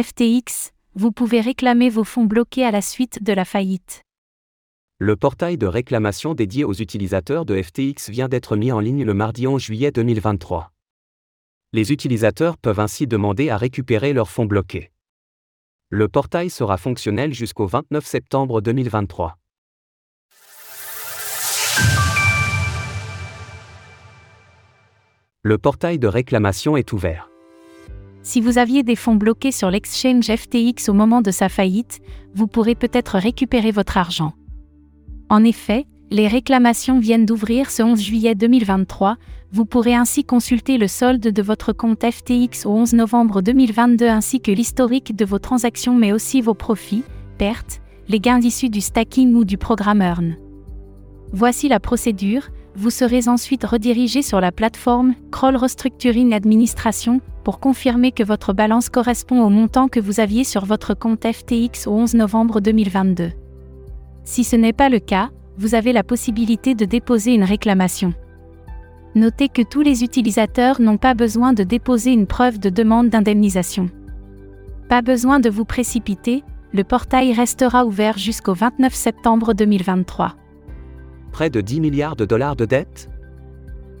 [0.00, 4.02] FTX, vous pouvez réclamer vos fonds bloqués à la suite de la faillite.
[5.00, 9.12] Le portail de réclamation dédié aux utilisateurs de FTX vient d'être mis en ligne le
[9.12, 10.70] mardi 11 juillet 2023.
[11.72, 14.92] Les utilisateurs peuvent ainsi demander à récupérer leurs fonds bloqués.
[15.88, 19.36] Le portail sera fonctionnel jusqu'au 29 septembre 2023.
[25.42, 27.28] Le portail de réclamation est ouvert.
[28.28, 32.00] Si vous aviez des fonds bloqués sur l'exchange FTX au moment de sa faillite,
[32.34, 34.34] vous pourrez peut-être récupérer votre argent.
[35.30, 39.16] En effet, les réclamations viennent d'ouvrir ce 11 juillet 2023,
[39.50, 44.42] vous pourrez ainsi consulter le solde de votre compte FTX au 11 novembre 2022 ainsi
[44.42, 47.04] que l'historique de vos transactions mais aussi vos profits,
[47.38, 50.36] pertes, les gains issus du stacking ou du programme Earn.
[51.32, 58.12] Voici la procédure, vous serez ensuite redirigé sur la plateforme Crawl Restructuring Administration pour confirmer
[58.12, 62.12] que votre balance correspond au montant que vous aviez sur votre compte FTX au 11
[62.12, 63.30] novembre 2022.
[64.22, 68.12] Si ce n'est pas le cas, vous avez la possibilité de déposer une réclamation.
[69.14, 73.88] Notez que tous les utilisateurs n'ont pas besoin de déposer une preuve de demande d'indemnisation.
[74.90, 76.44] Pas besoin de vous précipiter,
[76.74, 80.36] le portail restera ouvert jusqu'au 29 septembre 2023
[81.38, 83.08] près de 10 milliards de dollars de dettes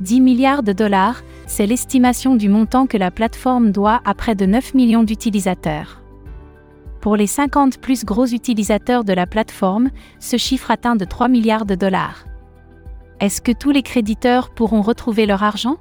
[0.00, 4.44] 10 milliards de dollars, c'est l'estimation du montant que la plateforme doit à près de
[4.44, 6.02] 9 millions d'utilisateurs.
[7.00, 11.64] Pour les 50 plus gros utilisateurs de la plateforme, ce chiffre atteint de 3 milliards
[11.64, 12.26] de dollars.
[13.20, 15.76] Est-ce que tous les créditeurs pourront retrouver leur argent?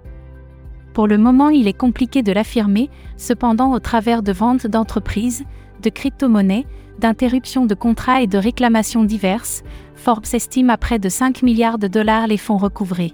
[0.93, 5.43] Pour le moment, il est compliqué de l'affirmer, cependant au travers de ventes d'entreprises,
[5.81, 6.65] de crypto-monnaies,
[6.99, 9.63] d'interruptions de contrats et de réclamations diverses,
[9.95, 13.13] Forbes estime à près de 5 milliards de dollars les fonds recouvrés.